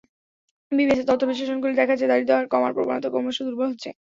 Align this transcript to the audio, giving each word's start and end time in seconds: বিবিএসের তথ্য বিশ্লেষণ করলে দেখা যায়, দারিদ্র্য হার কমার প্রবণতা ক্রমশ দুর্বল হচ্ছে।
বিবিএসের 0.71 1.07
তথ্য 1.09 1.23
বিশ্লেষণ 1.29 1.57
করলে 1.59 1.79
দেখা 1.81 1.95
যায়, 1.95 2.09
দারিদ্র্য 2.11 2.37
হার 2.37 2.51
কমার 2.53 2.71
প্রবণতা 2.75 3.09
ক্রমশ 3.11 3.37
দুর্বল 3.45 3.67
হচ্ছে। 3.71 3.89